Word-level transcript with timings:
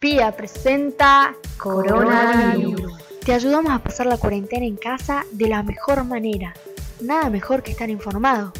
Pia 0.00 0.30
presenta 0.30 1.34
Coronavirus. 1.56 2.92
Te 3.26 3.32
ayudamos 3.32 3.72
a 3.72 3.80
pasar 3.80 4.06
la 4.06 4.16
cuarentena 4.16 4.64
en 4.64 4.76
casa 4.76 5.24
de 5.32 5.48
la 5.48 5.64
mejor 5.64 6.04
manera. 6.04 6.54
Nada 7.02 7.28
mejor 7.30 7.64
que 7.64 7.72
estar 7.72 7.90
informado. 7.90 8.52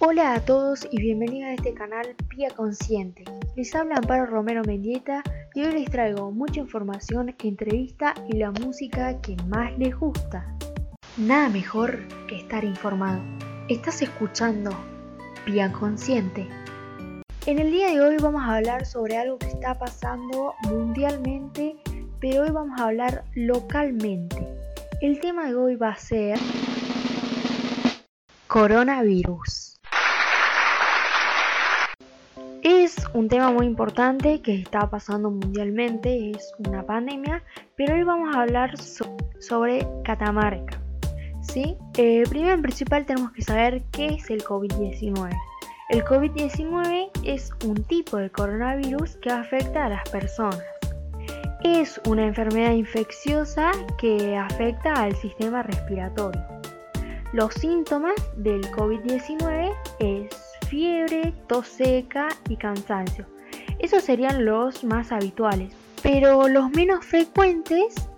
Hola 0.00 0.34
a 0.34 0.44
todos 0.44 0.88
y 0.90 1.00
bienvenidos 1.00 1.50
a 1.50 1.54
este 1.54 1.72
canal 1.72 2.16
Pia 2.28 2.50
Consciente. 2.50 3.22
Les 3.54 3.72
habla 3.76 3.98
Amparo 3.98 4.26
Romero 4.26 4.62
Mendieta 4.64 5.22
y 5.54 5.62
hoy 5.62 5.72
les 5.72 5.90
traigo 5.92 6.32
mucha 6.32 6.58
información, 6.58 7.36
entrevista 7.38 8.14
y 8.28 8.38
la 8.38 8.50
música 8.50 9.20
que 9.20 9.36
más 9.46 9.78
les 9.78 9.96
gusta. 9.96 10.56
Nada 11.16 11.48
mejor 11.48 12.00
que 12.26 12.34
estar 12.34 12.64
informado. 12.64 13.22
Estás 13.68 14.02
escuchando 14.02 14.72
Pia 15.44 15.70
Consciente. 15.70 16.48
En 17.46 17.58
el 17.58 17.70
día 17.70 17.90
de 17.90 18.00
hoy 18.02 18.16
vamos 18.18 18.42
a 18.42 18.56
hablar 18.56 18.84
sobre 18.84 19.16
algo 19.16 19.38
que 19.38 19.46
está 19.46 19.78
pasando 19.78 20.54
mundialmente, 20.68 21.74
pero 22.20 22.42
hoy 22.42 22.50
vamos 22.50 22.78
a 22.78 22.88
hablar 22.88 23.24
localmente. 23.34 24.46
El 25.00 25.20
tema 25.20 25.46
de 25.46 25.54
hoy 25.54 25.74
va 25.74 25.88
a 25.88 25.96
ser 25.96 26.38
coronavirus. 28.46 29.78
Es 32.62 32.96
un 33.14 33.28
tema 33.28 33.50
muy 33.50 33.64
importante 33.64 34.42
que 34.42 34.56
está 34.56 34.90
pasando 34.90 35.30
mundialmente, 35.30 36.32
es 36.32 36.52
una 36.58 36.84
pandemia, 36.84 37.42
pero 37.74 37.94
hoy 37.94 38.02
vamos 38.02 38.36
a 38.36 38.42
hablar 38.42 38.74
sobre 39.38 39.88
Catamarca. 40.04 40.78
¿sí? 41.40 41.78
Eh, 41.96 42.22
primero 42.28 42.52
en 42.52 42.60
principal 42.60 43.06
tenemos 43.06 43.32
que 43.32 43.40
saber 43.40 43.82
qué 43.92 44.08
es 44.08 44.28
el 44.28 44.44
COVID-19. 44.44 45.34
El 45.88 46.04
COVID-19 46.04 47.09
es 47.24 47.50
un 47.64 47.82
tipo 47.84 48.16
de 48.16 48.30
coronavirus 48.30 49.16
que 49.16 49.30
afecta 49.30 49.86
a 49.86 49.88
las 49.88 50.08
personas. 50.10 50.62
Es 51.62 52.00
una 52.06 52.26
enfermedad 52.26 52.72
infecciosa 52.72 53.72
que 53.98 54.36
afecta 54.36 54.94
al 54.94 55.14
sistema 55.16 55.62
respiratorio. 55.62 56.42
Los 57.32 57.54
síntomas 57.54 58.14
del 58.36 58.62
COVID-19 58.72 59.72
es 60.00 60.34
fiebre, 60.68 61.32
tos 61.46 61.68
seca 61.68 62.28
y 62.48 62.56
cansancio. 62.56 63.26
Esos 63.78 64.04
serían 64.04 64.44
los 64.44 64.84
más 64.84 65.12
habituales. 65.12 65.74
Pero 66.02 66.48
los 66.48 66.70
menos 66.70 67.04
frecuentes 67.04 68.08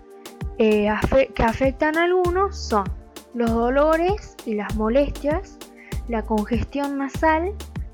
eh, 0.57 0.89
que 1.35 1.43
afectan 1.43 1.97
a 1.97 2.03
algunos 2.03 2.57
son 2.57 2.85
los 3.33 3.49
dolores 3.49 4.35
y 4.45 4.55
las 4.55 4.75
molestias, 4.75 5.57
la 6.07 6.21
congestión 6.23 6.97
nasal, 6.97 7.53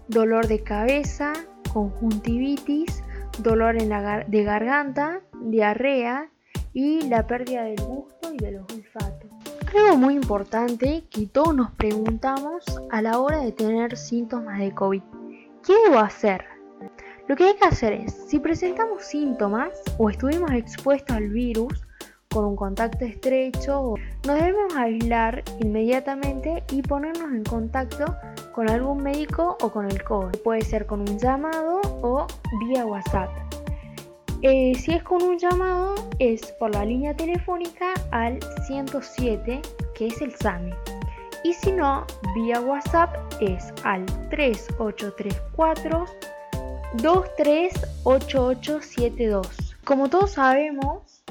dolor 0.09 0.47
de 0.47 0.63
cabeza, 0.63 1.33
conjuntivitis, 1.71 3.03
dolor 3.39 3.81
en 3.81 3.89
la 3.89 4.25
de 4.27 4.43
garganta, 4.43 5.21
diarrea 5.41 6.29
y 6.73 7.07
la 7.07 7.25
pérdida 7.27 7.63
del 7.63 7.81
gusto 7.81 8.33
y 8.33 8.37
de 8.37 8.51
los 8.53 8.73
olfatos. 8.73 9.29
Algo 9.75 9.97
muy 9.97 10.15
importante 10.15 11.03
que 11.11 11.27
todos 11.27 11.55
nos 11.55 11.71
preguntamos 11.71 12.63
a 12.91 13.01
la 13.03 13.19
hora 13.19 13.39
de 13.39 13.51
tener 13.51 13.95
síntomas 13.95 14.59
de 14.59 14.73
COVID. 14.73 15.03
¿Qué 15.65 15.73
debo 15.85 15.99
hacer? 15.99 16.43
Lo 17.27 17.35
que 17.35 17.43
hay 17.43 17.55
que 17.55 17.67
hacer 17.67 17.93
es, 17.93 18.13
si 18.27 18.39
presentamos 18.39 19.03
síntomas 19.03 19.69
o 19.99 20.09
estuvimos 20.09 20.51
expuestos 20.51 21.15
al 21.15 21.29
virus, 21.29 21.83
con 22.31 22.45
un 22.45 22.55
contacto 22.55 23.05
estrecho, 23.05 23.95
nos 24.25 24.35
debemos 24.35 24.75
aislar 24.75 25.43
inmediatamente 25.59 26.63
y 26.71 26.81
ponernos 26.81 27.31
en 27.31 27.43
contacto 27.43 28.15
con 28.59 28.69
algún 28.69 29.01
médico 29.01 29.55
o 29.61 29.71
con 29.71 29.85
el 29.85 30.03
COVID. 30.03 30.39
Puede 30.39 30.59
ser 30.59 30.85
con 30.85 30.99
un 30.99 31.17
llamado 31.17 31.79
o 32.01 32.27
vía 32.59 32.85
WhatsApp. 32.85 33.29
Eh, 34.41 34.75
si 34.75 34.91
es 34.91 35.01
con 35.03 35.23
un 35.23 35.39
llamado, 35.39 35.95
es 36.19 36.51
por 36.59 36.75
la 36.75 36.83
línea 36.83 37.15
telefónica 37.15 37.93
al 38.11 38.37
107, 38.67 39.61
que 39.95 40.07
es 40.07 40.21
el 40.21 40.35
SAMI. 40.35 40.73
Y 41.45 41.53
si 41.53 41.71
no, 41.71 42.05
vía 42.35 42.59
WhatsApp 42.59 43.15
es 43.39 43.73
al 43.85 44.05
3834 44.29 46.05
238872. 46.95 49.77
Como 49.85 50.09
todos 50.09 50.31
sabemos, 50.31 51.23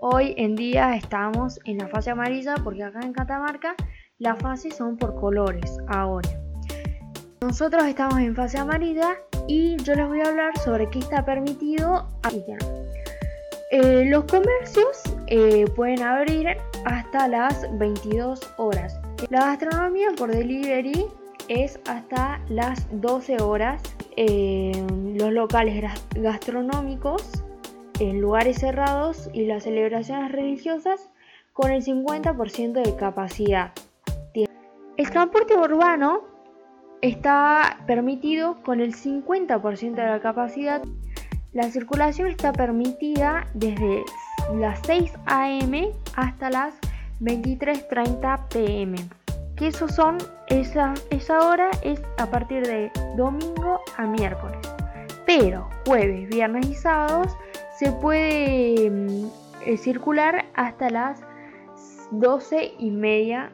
Hoy 0.00 0.34
en 0.36 0.56
día 0.56 0.94
estamos 0.94 1.58
en 1.64 1.78
la 1.78 1.88
fase 1.88 2.10
amarilla 2.10 2.56
porque 2.62 2.84
acá 2.84 3.00
en 3.00 3.14
Catamarca 3.14 3.74
las 4.18 4.38
fases 4.38 4.76
son 4.76 4.98
por 4.98 5.18
colores 5.18 5.78
ahora. 5.88 6.45
Nosotros 7.46 7.84
estamos 7.84 8.18
en 8.18 8.34
fase 8.34 8.58
amarilla 8.58 9.18
y 9.46 9.76
yo 9.76 9.94
les 9.94 10.08
voy 10.08 10.18
a 10.20 10.30
hablar 10.30 10.58
sobre 10.58 10.90
qué 10.90 10.98
está 10.98 11.24
permitido. 11.24 12.08
Eh, 13.70 14.04
los 14.06 14.24
comercios 14.24 15.00
eh, 15.28 15.64
pueden 15.76 16.02
abrir 16.02 16.56
hasta 16.84 17.28
las 17.28 17.64
22 17.78 18.40
horas. 18.56 18.98
La 19.30 19.46
gastronomía 19.46 20.08
por 20.18 20.32
delivery 20.32 21.06
es 21.46 21.78
hasta 21.86 22.40
las 22.48 22.84
12 23.00 23.40
horas. 23.40 23.80
Eh, 24.16 24.72
los 25.14 25.32
locales 25.32 25.88
gastronómicos 26.16 27.44
en 28.00 28.20
lugares 28.20 28.58
cerrados 28.58 29.30
y 29.32 29.46
las 29.46 29.62
celebraciones 29.62 30.32
religiosas 30.32 31.10
con 31.52 31.70
el 31.70 31.84
50% 31.84 32.82
de 32.82 32.96
capacidad. 32.96 33.70
El 34.34 35.10
transporte 35.10 35.54
urbano 35.54 36.35
está 37.02 37.78
permitido 37.86 38.62
con 38.62 38.80
el 38.80 38.94
50% 38.94 39.94
de 39.94 40.06
la 40.06 40.20
capacidad. 40.20 40.82
La 41.52 41.70
circulación 41.70 42.28
está 42.28 42.52
permitida 42.52 43.46
desde 43.54 44.04
las 44.54 44.80
6 44.86 45.12
a.m. 45.26 45.92
hasta 46.14 46.50
las 46.50 46.74
23.30 47.20 48.48
pm. 48.48 48.96
Que 49.56 49.68
eso 49.68 49.88
son, 49.88 50.18
esa, 50.48 50.92
esa 51.10 51.48
hora 51.48 51.70
es 51.82 52.02
a 52.18 52.26
partir 52.26 52.66
de 52.66 52.90
domingo 53.16 53.80
a 53.96 54.06
miércoles. 54.06 54.58
Pero 55.24 55.68
jueves, 55.86 56.28
viernes 56.28 56.68
y 56.68 56.74
sábados 56.74 57.36
se 57.78 57.90
puede 57.92 58.90
mm, 58.90 59.26
eh, 59.66 59.76
circular 59.76 60.44
hasta 60.54 60.90
las 60.90 61.20
12 62.10 62.74
y 62.78 62.90
media 62.90 63.50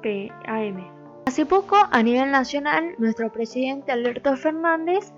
pm. 0.00 1.01
Hace 1.24 1.46
poco, 1.46 1.76
a 1.90 2.02
nivel 2.02 2.30
nacional, 2.30 2.94
nuestro 2.98 3.30
presidente 3.32 3.92
Alberto 3.92 4.36
Fernández 4.36 5.12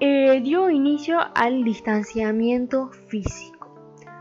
eh, 0.00 0.40
dio 0.42 0.70
inicio 0.70 1.18
al 1.34 1.62
distanciamiento 1.62 2.90
físico. 3.08 3.60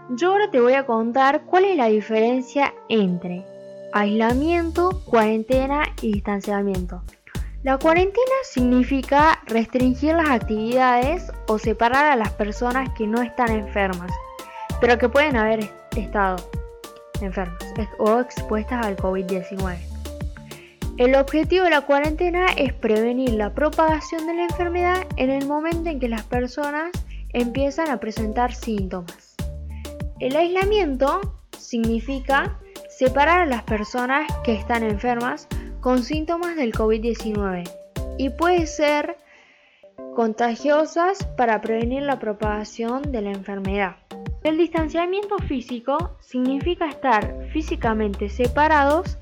Yo 0.09 0.31
ahora 0.31 0.51
te 0.51 0.59
voy 0.59 0.73
a 0.73 0.85
contar 0.85 1.45
cuál 1.45 1.65
es 1.65 1.77
la 1.77 1.85
diferencia 1.85 2.73
entre 2.89 3.45
aislamiento, 3.93 5.01
cuarentena 5.05 5.83
y 6.01 6.11
distanciamiento. 6.13 7.01
La 7.63 7.77
cuarentena 7.77 8.35
significa 8.43 9.39
restringir 9.47 10.15
las 10.15 10.29
actividades 10.29 11.31
o 11.47 11.57
separar 11.59 12.11
a 12.11 12.15
las 12.15 12.33
personas 12.33 12.89
que 12.97 13.07
no 13.07 13.21
están 13.21 13.51
enfermas, 13.51 14.11
pero 14.81 14.97
que 14.97 15.09
pueden 15.09 15.38
haber 15.38 15.69
estado 15.95 16.38
enfermas 17.21 17.57
o 17.97 18.19
expuestas 18.19 18.85
al 18.85 18.97
COVID-19. 18.97 19.88
El 20.99 21.15
objetivo 21.15 21.63
de 21.63 21.69
la 21.69 21.85
cuarentena 21.85 22.47
es 22.57 22.73
prevenir 22.73 23.29
la 23.29 23.53
propagación 23.53 24.27
de 24.27 24.33
la 24.33 24.43
enfermedad 24.43 25.07
en 25.15 25.29
el 25.29 25.47
momento 25.47 25.89
en 25.89 25.97
que 25.97 26.09
las 26.09 26.23
personas 26.23 26.91
empiezan 27.29 27.89
a 27.89 28.01
presentar 28.01 28.53
síntomas. 28.53 29.38
El 30.19 30.35
aislamiento 30.35 31.21
significa 31.57 32.59
separar 32.89 33.39
a 33.39 33.45
las 33.45 33.63
personas 33.63 34.27
que 34.43 34.53
están 34.53 34.83
enfermas 34.83 35.47
con 35.79 36.03
síntomas 36.03 36.57
del 36.57 36.73
COVID-19 36.73 37.71
y 38.18 38.31
puede 38.31 38.68
ser 38.68 39.15
contagiosas 40.15 41.25
para 41.38 41.62
prevenir 41.62 42.03
la 42.03 42.19
propagación 42.19 43.09
de 43.09 43.21
la 43.21 43.31
enfermedad. 43.31 43.95
El 44.44 44.57
distanciamiento 44.57 45.38
físico 45.38 46.18
significa 46.19 46.89
estar 46.89 47.47
físicamente 47.53 48.27
separados 48.27 49.18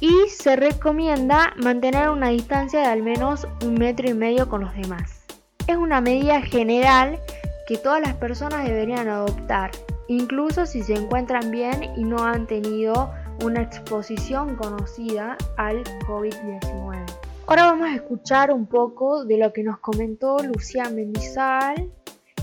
y 0.00 0.28
se 0.28 0.56
recomienda 0.56 1.52
mantener 1.56 2.08
una 2.08 2.28
distancia 2.28 2.80
de 2.80 2.86
al 2.86 3.02
menos 3.02 3.46
un 3.62 3.74
metro 3.74 4.08
y 4.08 4.14
medio 4.14 4.48
con 4.48 4.62
los 4.62 4.74
demás. 4.74 5.24
Es 5.66 5.76
una 5.76 6.00
medida 6.00 6.40
general 6.40 7.20
que 7.68 7.76
todas 7.76 8.00
las 8.00 8.14
personas 8.14 8.64
deberían 8.64 9.08
adoptar, 9.08 9.70
incluso 10.08 10.66
si 10.66 10.82
se 10.82 10.94
encuentran 10.94 11.50
bien 11.50 11.90
y 11.96 12.04
no 12.04 12.24
han 12.24 12.46
tenido 12.46 13.12
una 13.44 13.62
exposición 13.62 14.56
conocida 14.56 15.36
al 15.56 15.84
COVID-19. 16.08 17.04
Ahora 17.46 17.64
vamos 17.64 17.88
a 17.88 17.94
escuchar 17.94 18.52
un 18.52 18.66
poco 18.66 19.24
de 19.24 19.36
lo 19.36 19.52
que 19.52 19.62
nos 19.62 19.78
comentó 19.80 20.38
Lucía 20.38 20.88
Mendizal. 20.88 21.90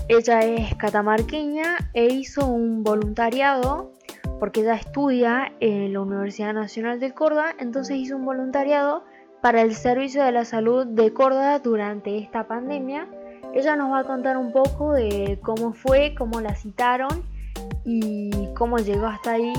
Ella 0.08 0.40
es 0.40 0.74
catamarqueña 0.76 1.90
e 1.92 2.06
hizo 2.06 2.46
un 2.46 2.82
voluntariado 2.82 3.92
porque 4.38 4.60
ella 4.60 4.74
estudia 4.74 5.52
en 5.60 5.92
la 5.92 6.00
Universidad 6.00 6.54
Nacional 6.54 7.00
de 7.00 7.12
Córdoba, 7.12 7.54
entonces 7.58 7.96
hizo 7.96 8.16
un 8.16 8.24
voluntariado 8.24 9.04
para 9.40 9.62
el 9.62 9.74
Servicio 9.74 10.24
de 10.24 10.32
la 10.32 10.44
Salud 10.44 10.86
de 10.86 11.12
Córdoba 11.12 11.58
durante 11.58 12.18
esta 12.18 12.46
pandemia. 12.46 13.06
Ella 13.54 13.76
nos 13.76 13.92
va 13.92 14.00
a 14.00 14.04
contar 14.04 14.36
un 14.36 14.52
poco 14.52 14.92
de 14.92 15.38
cómo 15.42 15.72
fue, 15.72 16.14
cómo 16.16 16.40
la 16.40 16.54
citaron 16.54 17.24
y 17.84 18.30
cómo 18.54 18.78
llegó 18.78 19.06
hasta 19.06 19.32
ahí 19.32 19.52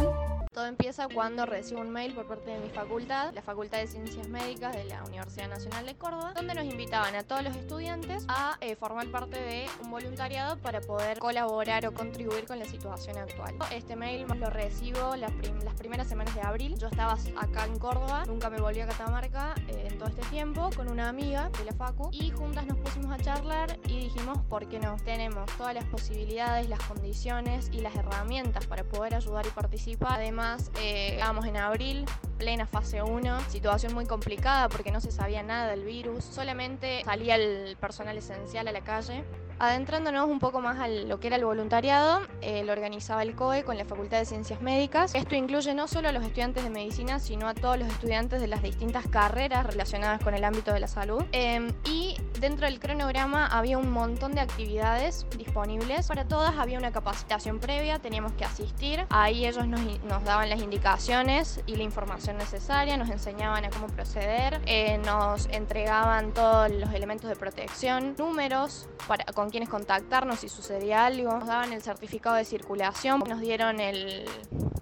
todo 0.59 0.67
empieza 0.67 1.07
cuando 1.07 1.45
recibo 1.45 1.79
un 1.79 1.89
mail 1.89 2.13
por 2.13 2.25
parte 2.25 2.51
de 2.51 2.59
mi 2.59 2.67
facultad, 2.67 3.33
la 3.33 3.41
Facultad 3.41 3.77
de 3.77 3.87
Ciencias 3.87 4.27
Médicas 4.27 4.75
de 4.75 4.83
la 4.83 5.01
Universidad 5.05 5.47
Nacional 5.47 5.85
de 5.85 5.95
Córdoba, 5.95 6.33
donde 6.35 6.53
nos 6.53 6.65
invitaban 6.65 7.15
a 7.15 7.23
todos 7.23 7.43
los 7.43 7.55
estudiantes 7.55 8.25
a 8.27 8.57
eh, 8.59 8.75
formar 8.75 9.07
parte 9.07 9.39
de 9.39 9.67
un 9.81 9.89
voluntariado 9.89 10.57
para 10.57 10.81
poder 10.81 11.19
colaborar 11.19 11.87
o 11.87 11.93
contribuir 11.93 12.45
con 12.45 12.59
la 12.59 12.65
situación 12.65 13.17
actual. 13.17 13.55
Este 13.71 13.95
mail 13.95 14.25
lo 14.27 14.49
recibo 14.49 15.15
las, 15.15 15.31
primeras 15.77 16.09
semanas 16.09 16.35
de 16.35 16.41
abril. 16.41 16.77
Yo 16.77 16.87
estaba 16.87 17.17
acá 17.37 17.63
en 17.63 17.79
Córdoba, 17.79 18.25
nunca 18.27 18.49
me 18.49 18.59
volví 18.59 18.81
a 18.81 18.87
Catamarca 18.87 19.55
eh, 19.69 19.87
en 19.89 19.97
todo 19.97 20.09
este 20.09 20.23
tiempo 20.23 20.71
con 20.75 20.91
una 20.91 21.07
amiga 21.07 21.49
de 21.57 21.63
la 21.63 21.71
Facu 21.71 22.09
y 22.11 22.31
juntas 22.31 22.65
nos 22.65 22.77
pusimos 22.79 23.17
a 23.17 23.17
charlar 23.23 23.79
y 23.87 23.97
dijimos, 23.97 24.39
¿por 24.49 24.67
qué 24.67 24.77
no? 24.79 24.97
Tenemos 25.05 25.49
todas 25.55 25.73
las 25.73 25.85
posibilidades, 25.85 26.67
las 26.67 26.83
condiciones 26.83 27.69
y 27.71 27.79
las 27.79 27.95
herramientas 27.95 28.67
para 28.67 28.83
poder 28.83 29.15
ayudar 29.15 29.45
y 29.47 29.51
participar. 29.51 30.19
Además, 30.19 30.48
eh, 30.79 31.19
en 31.45 31.57
abril, 31.57 32.05
plena 32.39 32.65
fase 32.65 33.03
1, 33.03 33.49
situación 33.49 33.93
muy 33.93 34.05
complicada 34.05 34.69
porque 34.69 34.91
no 34.91 35.01
se 35.01 35.11
sabía 35.11 35.43
nada 35.43 35.67
del 35.67 35.83
virus, 35.83 36.23
solamente 36.23 37.03
salía 37.03 37.35
el 37.35 37.75
personal 37.77 38.17
esencial 38.17 38.67
a 38.67 38.71
la 38.71 38.81
calle 38.81 39.25
Adentrándonos 39.59 40.29
un 40.29 40.39
poco 40.39 40.61
más 40.61 40.79
a 40.79 40.87
lo 40.87 41.19
que 41.19 41.27
era 41.27 41.35
el 41.35 41.43
voluntariado, 41.43 42.21
eh, 42.39 42.63
lo 42.63 42.71
organizaba 42.71 43.23
el 43.23 43.35
COE 43.35 43.65
con 43.65 43.77
la 43.77 43.83
Facultad 43.83 44.19
de 44.19 44.25
Ciencias 44.25 44.61
Médicas. 44.61 45.13
Esto 45.13 45.35
incluye 45.35 45.73
no 45.73 45.89
solo 45.89 46.07
a 46.07 46.13
los 46.13 46.23
estudiantes 46.23 46.63
de 46.63 46.69
medicina, 46.69 47.19
sino 47.19 47.49
a 47.49 47.53
todos 47.53 47.77
los 47.77 47.89
estudiantes 47.89 48.39
de 48.39 48.47
las 48.47 48.61
distintas 48.61 49.05
carreras 49.07 49.65
relacionadas 49.65 50.23
con 50.23 50.33
el 50.33 50.45
ámbito 50.45 50.71
de 50.71 50.79
la 50.79 50.87
salud. 50.87 51.23
Em, 51.33 51.73
y 51.83 52.15
dentro 52.39 52.67
del 52.67 52.79
cronograma 52.79 53.47
había 53.47 53.77
un 53.77 53.91
montón 53.91 54.31
de 54.31 54.39
actividades 54.39 55.27
disponibles. 55.37 56.07
Para 56.07 56.25
todas 56.25 56.57
había 56.57 56.77
una 56.77 56.93
capacitación 56.93 57.59
previa, 57.59 57.99
teníamos 57.99 58.31
que 58.33 58.45
asistir. 58.45 59.05
Ahí 59.09 59.45
ellos 59.45 59.67
nos, 59.67 59.81
nos 60.05 60.23
daban 60.23 60.49
las 60.49 60.61
indicaciones 60.61 61.61
y 61.65 61.75
la 61.75 61.83
información 61.83 62.28
necesaria, 62.37 62.97
nos 62.97 63.09
enseñaban 63.09 63.65
a 63.65 63.69
cómo 63.69 63.87
proceder, 63.87 64.61
eh, 64.65 64.97
nos 64.99 65.47
entregaban 65.47 66.33
todos 66.33 66.71
los 66.71 66.93
elementos 66.93 67.29
de 67.29 67.35
protección, 67.35 68.15
números 68.17 68.87
para, 69.07 69.25
con 69.25 69.49
quienes 69.49 69.69
contactarnos 69.69 70.39
si 70.39 70.49
sucedía 70.49 71.05
algo. 71.05 71.31
Nos 71.31 71.47
daban 71.47 71.73
el 71.73 71.81
certificado 71.81 72.35
de 72.35 72.45
circulación, 72.45 73.19
nos 73.27 73.39
dieron 73.39 73.79
el 73.79 74.25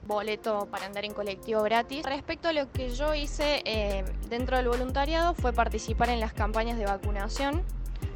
boleto 0.06 0.68
para 0.72 0.86
andar 0.86 1.06
en 1.06 1.14
colectivo 1.14 1.62
gratis. 1.64 2.04
Respecto 2.06 2.48
a 2.48 2.54
lo 2.54 2.72
que 2.72 2.90
yo 2.90 3.14
hice 3.14 3.62
eh, 3.66 4.06
dentro 4.30 4.58
del 4.58 4.68
voluntariado 4.68 5.34
fue 5.34 5.54
participar 5.54 6.10
en 6.10 6.20
las 6.20 6.34
campañas 6.34 6.78
de 6.78 6.86
vacunación 6.86 7.64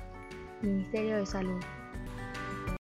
Ministerio 0.61 1.17
de 1.17 1.25
Salud. 1.25 1.63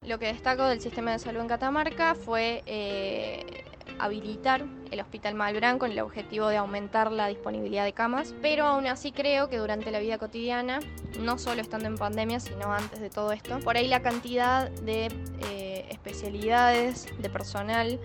Lo 0.04 0.18
que 0.18 0.28
destaco 0.28 0.64
del 0.64 0.80
sistema 0.80 1.12
de 1.12 1.20
salud 1.20 1.42
en 1.42 1.50
Catamarca 1.50 2.16
fue 2.16 2.64
eh, 2.68 3.66
habilitar 4.00 4.66
el 4.92 5.02
Hospital 5.02 5.36
Malbrán 5.36 5.80
con 5.80 5.92
el 5.92 6.00
objetivo 6.00 6.48
de 6.48 6.58
aumentar 6.58 7.12
la 7.12 7.28
disponibilidad 7.28 7.84
de 7.84 7.94
camas, 7.94 8.34
pero 8.42 8.66
aún 8.66 8.88
así 8.88 9.12
creo 9.12 9.50
que 9.50 9.58
durante 9.58 9.92
la 9.92 10.00
vida 10.00 10.18
cotidiana, 10.18 10.80
no 11.20 11.38
solo 11.38 11.62
estando 11.62 11.88
en 11.88 11.98
pandemia, 11.98 12.40
sino 12.40 12.74
antes 12.74 13.00
de 13.00 13.10
todo 13.10 13.32
esto, 13.32 13.60
por 13.60 13.78
ahí 13.78 13.88
la 13.88 14.02
cantidad 14.02 14.70
de 14.72 15.08
eh, 15.50 15.65
especialidades, 16.06 17.08
de 17.18 17.30
personal 17.30 18.00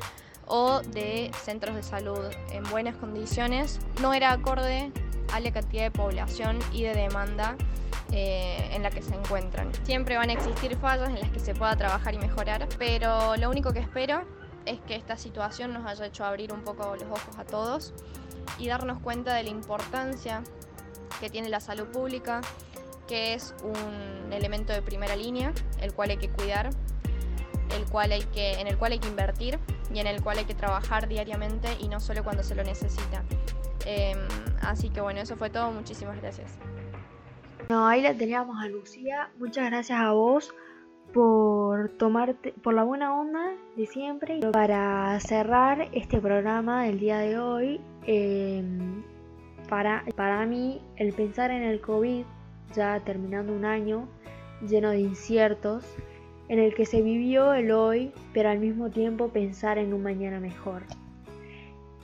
o 0.46 0.80
de 0.80 1.30
centros 1.44 1.76
de 1.76 1.82
salud 1.82 2.18
en 2.50 2.64
buenas 2.64 2.96
condiciones 2.96 3.78
no 4.00 4.14
era 4.14 4.32
acorde 4.32 4.90
a 5.32 5.40
la 5.40 5.52
cantidad 5.52 5.84
de 5.84 5.90
población 5.90 6.58
y 6.72 6.82
de 6.82 6.94
demanda 6.94 7.56
eh, 8.10 8.70
en 8.72 8.82
la 8.82 8.90
que 8.90 9.02
se 9.02 9.14
encuentran. 9.14 9.70
Siempre 9.84 10.16
van 10.16 10.30
a 10.30 10.32
existir 10.32 10.76
fallas 10.76 11.10
en 11.10 11.20
las 11.20 11.30
que 11.30 11.38
se 11.38 11.54
pueda 11.54 11.76
trabajar 11.76 12.14
y 12.14 12.18
mejorar, 12.18 12.66
pero 12.78 13.36
lo 13.36 13.50
único 13.50 13.72
que 13.72 13.80
espero 13.80 14.22
es 14.66 14.80
que 14.80 14.96
esta 14.96 15.16
situación 15.16 15.72
nos 15.72 15.86
haya 15.86 16.06
hecho 16.06 16.24
abrir 16.24 16.52
un 16.52 16.62
poco 16.62 16.96
los 16.96 17.04
ojos 17.04 17.38
a 17.38 17.44
todos 17.44 17.92
y 18.58 18.66
darnos 18.66 18.98
cuenta 19.00 19.34
de 19.34 19.44
la 19.44 19.50
importancia 19.50 20.42
que 21.20 21.30
tiene 21.30 21.48
la 21.48 21.60
salud 21.60 21.86
pública, 21.88 22.40
que 23.06 23.34
es 23.34 23.54
un 23.62 24.32
elemento 24.32 24.72
de 24.72 24.82
primera 24.82 25.14
línea, 25.14 25.52
el 25.80 25.92
cual 25.92 26.10
hay 26.10 26.16
que 26.16 26.30
cuidar, 26.30 26.70
el 27.72 27.86
cual 27.86 28.12
hay 28.12 28.22
que, 28.22 28.52
en 28.54 28.66
el 28.66 28.76
cual 28.76 28.92
hay 28.92 28.98
que 28.98 29.08
invertir 29.08 29.58
y 29.92 29.98
en 29.98 30.06
el 30.06 30.22
cual 30.22 30.38
hay 30.38 30.44
que 30.44 30.54
trabajar 30.54 31.08
diariamente 31.08 31.68
y 31.80 31.88
no 31.88 32.00
solo 32.00 32.24
cuando 32.24 32.42
se 32.42 32.54
lo 32.54 32.62
necesita. 32.64 33.22
Em, 33.86 34.18
así 34.62 34.90
que 34.90 35.00
bueno, 35.00 35.20
eso 35.20 35.36
fue 35.36 35.50
todo. 35.50 35.70
Muchísimas 35.70 36.20
gracias. 36.20 36.58
No, 37.68 37.86
ahí 37.86 38.02
la 38.02 38.14
teníamos 38.14 38.62
a 38.62 38.68
Lucía. 38.68 39.30
Muchas 39.38 39.70
gracias 39.70 40.00
a 40.00 40.12
vos 40.12 40.52
por 41.12 41.88
tomarte, 41.90 42.52
por 42.62 42.74
la 42.74 42.84
buena 42.84 43.18
onda 43.18 43.52
de 43.76 43.86
siempre. 43.86 44.40
Para 44.52 45.18
cerrar 45.20 45.88
este 45.92 46.20
programa 46.20 46.84
del 46.84 46.98
día 46.98 47.18
de 47.18 47.38
hoy, 47.38 47.80
em, 48.06 49.02
para, 49.68 50.04
para 50.16 50.44
mí 50.46 50.80
el 50.96 51.12
pensar 51.12 51.50
en 51.50 51.62
el 51.62 51.80
COVID, 51.80 52.24
ya 52.74 53.00
terminando 53.00 53.52
un 53.52 53.64
año 53.64 54.08
lleno 54.66 54.90
de 54.90 55.00
inciertos, 55.00 55.84
en 56.50 56.58
el 56.58 56.74
que 56.74 56.84
se 56.84 57.00
vivió 57.00 57.54
el 57.54 57.70
hoy, 57.70 58.10
pero 58.34 58.50
al 58.50 58.58
mismo 58.58 58.90
tiempo 58.90 59.28
pensar 59.28 59.78
en 59.78 59.94
un 59.94 60.02
mañana 60.02 60.40
mejor, 60.40 60.82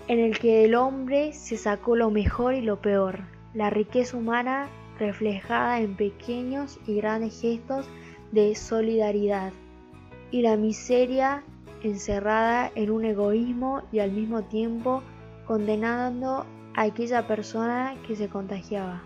en 0.07 0.21
el 0.21 0.39
que 0.39 0.65
el 0.65 0.77
hombre 0.77 1.33
se 1.33 1.57
sacó 1.57 1.97
lo 1.97 2.13
mejor 2.13 2.55
y 2.55 2.61
lo 2.61 2.81
peor, 2.81 3.25
la 3.55 3.71
riqueza 3.71 4.17
humana 4.17 4.69
reflejada 5.01 5.81
en 5.81 5.97
pequeños 5.97 6.79
y 6.87 6.95
grandes 6.95 7.41
gestos 7.41 7.89
de 8.31 8.55
solidaridad, 8.55 9.53
y 10.31 10.43
la 10.43 10.57
miseria 10.57 11.43
encerrada 11.83 12.71
en 12.77 12.93
un 12.93 13.05
egoísmo 13.05 13.83
y 13.91 13.99
al 13.99 14.13
mismo 14.13 14.45
tiempo 14.45 15.03
condenando 15.45 16.47
a 16.77 16.83
aquella 16.83 17.27
persona 17.27 17.97
que 18.07 18.15
se 18.15 18.29
contagiaba. 18.29 19.03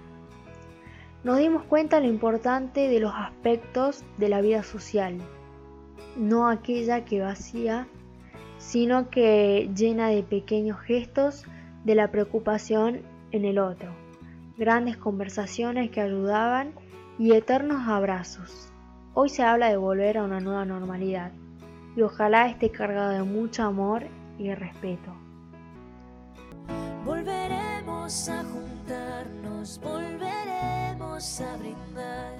Nos 1.24 1.38
dimos 1.38 1.64
cuenta 1.64 2.00
lo 2.00 2.06
importante 2.06 2.88
de 2.88 3.00
los 3.00 3.12
aspectos 3.14 4.04
de 4.18 4.28
la 4.28 4.40
vida 4.40 4.62
social, 4.62 5.18
no 6.16 6.48
aquella 6.48 7.04
que 7.04 7.20
vacía, 7.20 7.88
sino 8.58 9.10
que 9.10 9.70
llena 9.74 10.08
de 10.08 10.22
pequeños 10.22 10.80
gestos 10.80 11.44
de 11.84 11.94
la 11.94 12.10
preocupación 12.10 13.02
en 13.32 13.44
el 13.44 13.58
otro 13.58 14.00
grandes 14.60 14.98
conversaciones 14.98 15.90
que 15.90 16.02
ayudaban 16.02 16.74
y 17.18 17.32
eternos 17.32 17.88
abrazos. 17.88 18.70
Hoy 19.14 19.30
se 19.30 19.42
habla 19.42 19.70
de 19.70 19.78
volver 19.78 20.18
a 20.18 20.22
una 20.22 20.38
nueva 20.38 20.66
normalidad 20.66 21.32
y 21.96 22.02
ojalá 22.02 22.46
esté 22.46 22.70
cargado 22.70 23.08
de 23.08 23.22
mucho 23.22 23.62
amor 23.62 24.06
y 24.38 24.52
respeto. 24.54 25.16
Volveremos 27.06 28.28
a 28.28 28.44
juntarnos, 28.44 29.80
volveremos 29.82 30.39
a 31.20 31.56
brindar. 31.58 32.32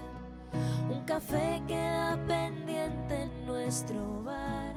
Un 0.91 1.05
café 1.05 1.63
queda 1.69 2.19
pendiente 2.27 3.25
en 3.25 3.47
nuestro 3.47 4.23
bar. 4.23 4.70